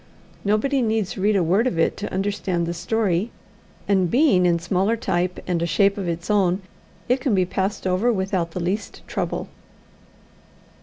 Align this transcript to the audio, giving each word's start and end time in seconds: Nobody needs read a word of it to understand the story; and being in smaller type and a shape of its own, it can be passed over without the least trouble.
Nobody 0.43 0.81
needs 0.81 1.15
read 1.15 1.35
a 1.35 1.43
word 1.43 1.67
of 1.67 1.77
it 1.77 1.95
to 1.97 2.11
understand 2.11 2.65
the 2.65 2.73
story; 2.73 3.29
and 3.87 4.09
being 4.09 4.47
in 4.47 4.57
smaller 4.57 4.97
type 4.97 5.39
and 5.45 5.61
a 5.61 5.67
shape 5.67 5.95
of 5.95 6.07
its 6.07 6.31
own, 6.31 6.63
it 7.07 7.21
can 7.21 7.35
be 7.35 7.45
passed 7.45 7.85
over 7.85 8.11
without 8.11 8.49
the 8.49 8.59
least 8.59 9.03
trouble. 9.07 9.47